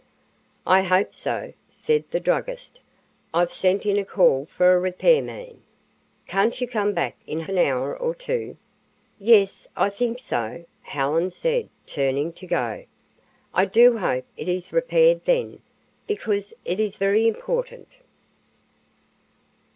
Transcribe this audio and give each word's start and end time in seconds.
"I 0.65 0.81
hope 0.81 1.13
so," 1.13 1.53
said 1.69 2.05
the 2.09 2.19
druggist. 2.19 2.79
"I've 3.35 3.53
sent 3.53 3.85
in 3.85 3.99
a 3.99 4.03
call 4.03 4.47
for 4.47 4.73
a 4.73 4.79
repair 4.79 5.21
man. 5.21 5.61
Can't 6.25 6.59
you 6.59 6.67
come 6.67 6.93
back 6.93 7.17
in 7.27 7.41
an 7.41 7.59
hour 7.59 7.95
or 7.95 8.15
two?" 8.15 8.57
"Yes, 9.19 9.67
I 9.77 9.89
think 9.91 10.17
so," 10.17 10.65
Helen 10.81 11.29
said, 11.29 11.69
turning 11.85 12.33
to 12.33 12.47
go. 12.47 12.85
"I 13.53 13.65
do 13.65 13.99
hope 13.99 14.25
it 14.37 14.49
is 14.49 14.73
repaired 14.73 15.23
then, 15.25 15.61
because 16.07 16.55
it's 16.65 16.95
very 16.95 17.27
important." 17.27 17.97